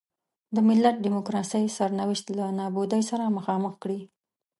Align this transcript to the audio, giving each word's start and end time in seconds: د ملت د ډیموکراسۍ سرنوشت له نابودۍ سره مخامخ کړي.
د 0.55 0.57
ملت 0.67 0.95
د 0.97 1.01
ډیموکراسۍ 1.05 1.63
سرنوشت 1.77 2.25
له 2.37 2.45
نابودۍ 2.59 3.01
سره 3.11 3.33
مخامخ 3.37 3.73
کړي. 3.83 4.01